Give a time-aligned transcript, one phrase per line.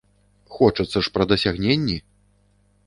[0.55, 1.97] Хочацца ж пра дасягненні!